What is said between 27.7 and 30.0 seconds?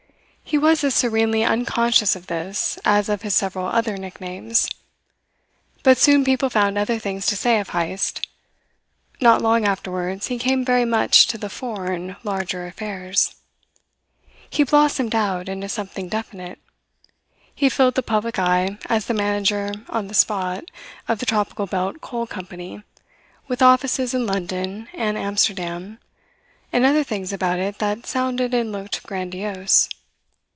that sounded and looked grandiose.